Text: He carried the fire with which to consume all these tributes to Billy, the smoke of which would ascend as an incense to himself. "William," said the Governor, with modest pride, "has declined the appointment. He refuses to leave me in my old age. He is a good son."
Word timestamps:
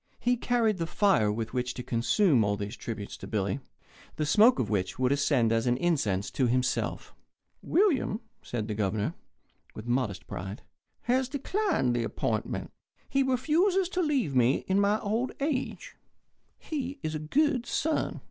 He 0.19 0.35
carried 0.35 0.79
the 0.79 0.87
fire 0.87 1.31
with 1.31 1.53
which 1.53 1.75
to 1.75 1.83
consume 1.83 2.43
all 2.43 2.57
these 2.57 2.75
tributes 2.75 3.15
to 3.17 3.27
Billy, 3.27 3.59
the 4.15 4.25
smoke 4.25 4.57
of 4.57 4.67
which 4.67 4.97
would 4.97 5.11
ascend 5.11 5.51
as 5.51 5.67
an 5.67 5.77
incense 5.77 6.31
to 6.31 6.47
himself. 6.47 7.13
"William," 7.61 8.19
said 8.41 8.67
the 8.67 8.73
Governor, 8.73 9.13
with 9.75 9.85
modest 9.85 10.25
pride, 10.25 10.63
"has 11.01 11.29
declined 11.29 11.95
the 11.95 12.03
appointment. 12.03 12.71
He 13.09 13.21
refuses 13.21 13.89
to 13.89 14.01
leave 14.01 14.35
me 14.35 14.65
in 14.67 14.81
my 14.81 14.99
old 15.01 15.33
age. 15.39 15.95
He 16.57 16.97
is 17.03 17.13
a 17.13 17.19
good 17.19 17.67
son." 17.67 18.19